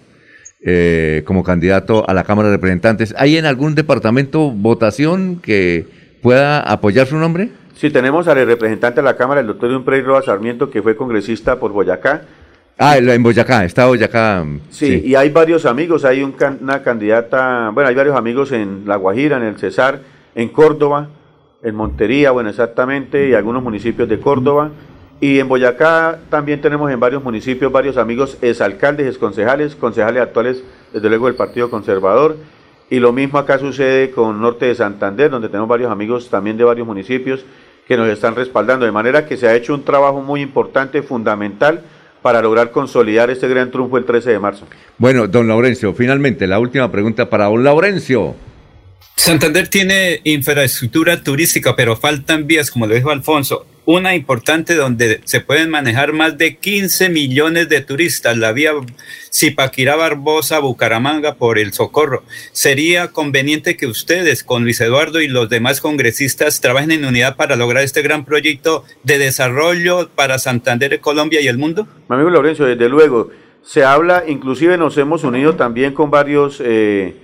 eh, 0.62 1.24
como 1.25 1.44
candidato 1.44 2.08
a 2.10 2.13
la 2.13 2.24
Cámara 2.24 2.50
de 2.50 2.56
Representantes. 2.56 3.13
¿Hay 3.18 3.38
en 3.38 3.46
algún 3.46 3.75
departamento 3.75 4.51
votación 4.51 5.39
que 5.42 5.86
pueda 6.22 6.60
apoyar 6.60 7.08
su 7.08 7.18
nombre? 7.18 7.50
Sí, 7.75 7.89
tenemos 7.89 8.27
al 8.27 8.46
representante 8.46 9.01
de 9.01 9.06
la 9.06 9.15
Cámara, 9.15 9.42
el 9.42 9.48
doctor 9.48 9.70
Dumprey 9.70 10.01
Roa 10.01 10.22
Sarmiento, 10.22 10.70
que 10.70 10.82
fue 10.82 10.96
congresista 10.96 11.60
por 11.60 11.72
Boyacá. 11.72 12.24
Ah, 12.77 12.98
en 12.98 13.24
Boyacá, 13.24 13.63
está 13.63 13.86
Boyacá. 13.86 14.46
Sí, 14.70 15.01
y 15.06 15.15
hay 15.15 15.30
varios 15.30 15.65
amigos, 15.65 16.04
hay 16.04 16.24
una 16.24 16.84
candidata, 16.84 17.70
bueno, 17.74 17.89
hay 17.89 17.96
varios 17.96 18.18
amigos 18.18 18.51
en 18.51 18.84
La 18.86 18.98
Guajira, 18.98 19.38
en 19.38 19.44
el 19.44 19.58
Cesar, 19.58 20.00
en 20.36 20.50
Córdoba, 20.50 21.10
en 21.63 21.75
Montería, 21.75 22.32
bueno, 22.32 22.50
exactamente, 22.50 23.30
y 23.30 23.34
algunos 23.34 23.63
municipios 23.63 24.10
de 24.10 24.20
Córdoba. 24.20 24.72
Y 25.25 25.39
en 25.39 25.48
Boyacá 25.48 26.20
también 26.29 26.62
tenemos 26.62 26.91
en 26.91 27.00
varios 27.00 27.24
municipios 27.24 27.72
varios 27.72 27.98
amigos 27.98 28.38
exalcaldes, 28.44 29.08
exconcejales, 29.08 29.74
concejales 29.74 30.22
actuales, 30.22 30.62
desde 30.94 31.10
luego 31.10 31.25
del 31.25 31.34
Partido 31.34 31.72
Conservador. 31.72 32.38
Y 32.91 33.00
lo 33.00 33.12
mismo 33.12 33.39
acá 33.39 33.58
sucede 33.58 34.12
con 34.12 34.39
Norte 34.39 34.67
de 34.67 34.75
Santander, 34.75 35.32
donde 35.32 35.50
tenemos 35.50 35.67
varios 35.67 35.91
amigos 35.91 36.29
también 36.29 36.58
de 36.58 36.63
varios 36.63 36.86
municipios 36.86 37.44
que 37.88 37.98
nos 37.98 38.08
están 38.08 38.36
respaldando. 38.36 38.86
De 38.86 38.91
manera 38.91 39.25
que 39.25 39.36
se 39.36 39.48
ha 39.48 39.55
hecho 39.55 39.74
un 39.74 39.84
trabajo 39.84 40.22
muy 40.22 40.41
importante, 40.41 41.01
fundamental, 41.01 41.82
para 42.22 42.39
lograr 42.39 42.70
consolidar 42.70 43.32
este 43.32 43.48
gran 43.48 43.72
triunfo 43.72 43.98
el 43.98 44.05
13 44.05 44.29
de 44.29 44.38
marzo. 44.38 44.67
Bueno, 45.00 45.27
don 45.27 45.48
Laurencio, 45.48 45.96
finalmente 45.96 46.46
la 46.46 46.60
última 46.60 46.91
pregunta 46.91 47.32
para 47.32 47.46
don 47.46 47.63
Laurencio. 47.63 48.36
Santander 49.15 49.70
tiene 49.70 50.22
infraestructura 50.24 51.24
turística, 51.24 51.75
pero 51.75 51.96
faltan 51.96 52.46
vías, 52.46 52.70
como 52.70 52.86
lo 52.86 52.94
dijo 52.94 53.10
Alfonso. 53.10 53.65
Una 53.86 54.15
importante 54.15 54.75
donde 54.75 55.22
se 55.25 55.42
pueden 55.42 55.70
manejar 55.70 56.12
más 56.12 56.38
de 56.38 56.58
15 56.58 57.10
millones 57.10 57.70
de 57.70 57.82
turistas, 57.82 58.36
la 58.38 58.51
vía 58.51 58.72
Zipaquirá 59.32 59.96
Barbosa, 59.96 60.60
Bucaramanga 60.60 61.36
por 61.36 61.60
el 61.60 61.72
Socorro. 61.72 62.24
Sería 62.51 63.10
conveniente 63.10 63.77
que 63.77 63.86
ustedes, 63.86 64.44
con 64.44 64.63
Luis 64.63 64.82
Eduardo 64.82 65.22
y 65.22 65.27
los 65.27 65.50
demás 65.50 65.82
congresistas, 65.82 66.62
trabajen 66.62 66.92
en 66.92 67.06
unidad 67.06 67.36
para 67.36 67.56
lograr 67.56 67.84
este 67.84 68.01
gran 68.01 68.25
proyecto 68.25 68.84
de 69.04 69.20
desarrollo 69.20 70.10
para 70.15 70.39
Santander, 70.39 71.00
Colombia 71.00 71.42
y 71.42 71.48
el 71.48 71.58
mundo. 71.58 71.88
Mi 72.10 72.15
amigo 72.15 72.32
Lorenzo, 72.32 72.65
desde 72.65 72.89
luego, 72.89 73.30
se 73.62 73.84
habla, 73.84 74.24
inclusive 74.27 74.77
nos 74.77 74.98
hemos 74.98 75.24
unido 75.24 75.56
también 75.56 75.94
con 75.94 76.10
varios 76.10 76.62
eh, 76.63 77.15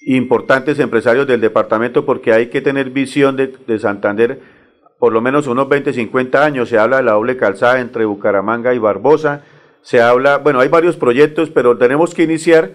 importantes 0.00 0.78
empresarios 0.78 1.26
del 1.26 1.40
departamento 1.40 2.04
porque 2.04 2.32
hay 2.32 2.46
que 2.48 2.60
tener 2.60 2.90
visión 2.90 3.36
de, 3.36 3.54
de 3.66 3.78
Santander 3.78 4.53
por 4.98 5.12
lo 5.12 5.20
menos 5.20 5.46
unos 5.46 5.68
20, 5.68 5.92
50 5.92 6.44
años. 6.44 6.68
Se 6.68 6.78
habla 6.78 6.98
de 6.98 7.02
la 7.02 7.12
doble 7.12 7.36
calzada 7.36 7.80
entre 7.80 8.04
Bucaramanga 8.04 8.74
y 8.74 8.78
Barbosa. 8.78 9.42
Se 9.82 10.00
habla, 10.00 10.38
bueno, 10.38 10.60
hay 10.60 10.68
varios 10.68 10.96
proyectos, 10.96 11.50
pero 11.50 11.76
tenemos 11.76 12.14
que 12.14 12.22
iniciar 12.22 12.70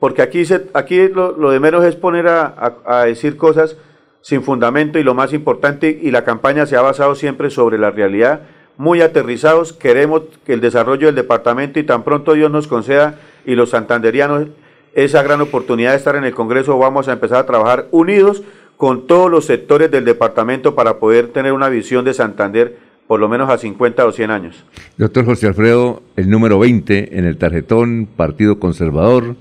porque 0.00 0.22
aquí, 0.22 0.46
se, 0.46 0.66
aquí 0.72 1.08
lo, 1.08 1.50
de 1.50 1.60
menos 1.60 1.84
es 1.84 1.94
poner 1.94 2.26
a, 2.26 2.74
a, 2.86 3.04
decir 3.04 3.36
cosas 3.36 3.76
sin 4.22 4.42
fundamento 4.42 4.98
y 4.98 5.04
lo 5.04 5.14
más 5.14 5.32
importante, 5.32 5.98
y 6.02 6.10
la 6.10 6.24
campaña 6.24 6.66
se 6.66 6.76
ha 6.76 6.80
basado 6.80 7.14
siempre 7.14 7.50
sobre 7.50 7.78
la 7.78 7.90
realidad, 7.90 8.42
muy 8.78 9.02
aterrizados, 9.02 9.74
queremos 9.74 10.22
que 10.44 10.54
el 10.54 10.60
desarrollo 10.62 11.06
del 11.06 11.14
departamento 11.14 11.78
y 11.78 11.84
tan 11.84 12.02
pronto 12.02 12.32
Dios 12.32 12.50
nos 12.50 12.66
conceda 12.66 13.18
y 13.44 13.54
los 13.54 13.70
santanderianos 13.70 14.48
esa 14.94 15.22
gran 15.22 15.40
oportunidad 15.40 15.90
de 15.90 15.98
estar 15.98 16.16
en 16.16 16.24
el 16.24 16.34
Congreso, 16.34 16.78
vamos 16.78 17.08
a 17.08 17.12
empezar 17.12 17.38
a 17.38 17.46
trabajar 17.46 17.86
unidos 17.90 18.42
con 18.80 19.06
todos 19.06 19.30
los 19.30 19.44
sectores 19.44 19.90
del 19.90 20.06
departamento 20.06 20.74
para 20.74 20.98
poder 20.98 21.28
tener 21.28 21.52
una 21.52 21.68
visión 21.68 22.02
de 22.02 22.14
Santander 22.14 22.78
por 23.06 23.20
lo 23.20 23.28
menos 23.28 23.50
a 23.50 23.58
50 23.58 24.06
o 24.06 24.10
100 24.10 24.30
años. 24.30 24.64
Doctor 24.96 25.26
José 25.26 25.48
Alfredo, 25.48 26.02
el 26.16 26.30
número 26.30 26.58
20 26.58 27.18
en 27.18 27.26
el 27.26 27.36
tarjetón, 27.36 28.08
Partido 28.16 28.58
Conservador. 28.58 29.36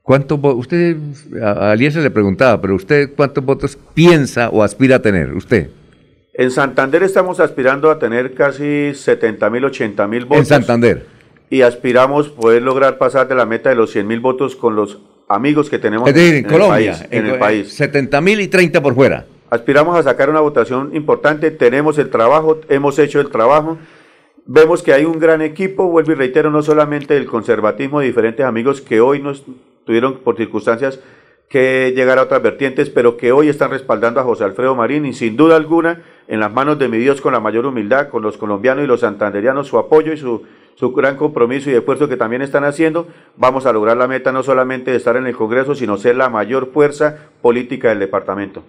¿Cuántos 0.00 0.40
Usted, 0.42 0.96
a 1.42 1.72
Alianza 1.72 2.00
le 2.00 2.10
preguntaba, 2.10 2.58
pero 2.62 2.74
usted, 2.74 3.10
¿cuántos 3.14 3.44
votos 3.44 3.78
piensa 3.92 4.48
o 4.48 4.62
aspira 4.62 4.96
a 4.96 5.02
tener? 5.02 5.34
Usted. 5.34 5.68
En 6.32 6.50
Santander 6.50 7.02
estamos 7.02 7.38
aspirando 7.38 7.90
a 7.90 7.98
tener 7.98 8.32
casi 8.32 8.94
70 8.94 9.50
mil, 9.50 9.66
80 9.66 10.06
mil 10.06 10.24
votos. 10.24 10.38
En 10.38 10.46
Santander. 10.46 11.06
Y 11.50 11.60
aspiramos 11.60 12.30
poder 12.30 12.62
lograr 12.62 12.96
pasar 12.96 13.28
de 13.28 13.34
la 13.34 13.44
meta 13.44 13.68
de 13.68 13.76
los 13.76 13.90
100 13.90 14.06
mil 14.06 14.20
votos 14.20 14.56
con 14.56 14.74
los 14.74 15.00
amigos 15.30 15.70
que 15.70 15.78
tenemos 15.78 16.08
en, 16.08 16.42
Colombia, 16.42 16.90
el 16.92 16.98
país. 16.98 17.08
En, 17.10 17.26
el 17.26 17.38
país. 17.38 17.72
70 17.72 18.20
mil 18.20 18.40
y 18.40 18.48
30 18.48 18.82
por 18.82 18.94
fuera. 18.94 19.26
Aspiramos 19.48 19.96
a 19.96 20.02
sacar 20.02 20.28
una 20.28 20.40
votación 20.40 20.94
importante, 20.94 21.52
tenemos 21.52 21.98
el 21.98 22.10
trabajo, 22.10 22.60
hemos 22.68 22.98
hecho 22.98 23.20
el 23.20 23.30
trabajo, 23.30 23.78
vemos 24.44 24.82
que 24.82 24.92
hay 24.92 25.04
un 25.04 25.20
gran 25.20 25.40
equipo, 25.40 25.88
vuelvo 25.88 26.12
y 26.12 26.14
reitero, 26.16 26.50
no 26.50 26.62
solamente 26.62 27.14
del 27.14 27.26
conservatismo 27.26 28.00
de 28.00 28.06
diferentes 28.06 28.44
amigos 28.44 28.80
que 28.80 29.00
hoy 29.00 29.20
nos 29.20 29.44
tuvieron 29.84 30.18
por 30.18 30.36
circunstancias 30.36 30.98
que 31.48 31.92
llegar 31.94 32.18
a 32.18 32.22
otras 32.22 32.42
vertientes, 32.42 32.90
pero 32.90 33.16
que 33.16 33.32
hoy 33.32 33.48
están 33.48 33.70
respaldando 33.70 34.20
a 34.20 34.24
José 34.24 34.44
Alfredo 34.44 34.74
Marín 34.74 35.06
y 35.06 35.12
sin 35.12 35.36
duda 35.36 35.56
alguna 35.56 36.02
en 36.28 36.40
las 36.40 36.52
manos 36.52 36.78
de 36.78 36.88
mi 36.88 36.98
Dios 36.98 37.20
con 37.20 37.32
la 37.32 37.40
mayor 37.40 37.66
humildad, 37.66 38.08
con 38.08 38.22
los 38.22 38.36
colombianos 38.36 38.84
y 38.84 38.86
los 38.86 39.00
santanderianos, 39.00 39.68
su 39.68 39.78
apoyo 39.78 40.12
y 40.12 40.16
su 40.16 40.44
su 40.80 40.92
gran 40.92 41.18
compromiso 41.18 41.68
y 41.68 41.74
esfuerzo 41.74 42.08
que 42.08 42.16
también 42.16 42.40
están 42.40 42.64
haciendo, 42.64 43.06
vamos 43.36 43.66
a 43.66 43.72
lograr 43.74 43.98
la 43.98 44.08
meta 44.08 44.32
no 44.32 44.42
solamente 44.42 44.90
de 44.90 44.96
estar 44.96 45.14
en 45.18 45.26
el 45.26 45.36
Congreso, 45.36 45.74
sino 45.74 45.98
ser 45.98 46.16
la 46.16 46.30
mayor 46.30 46.72
fuerza 46.72 47.18
política 47.42 47.90
del 47.90 47.98
departamento. 47.98 48.62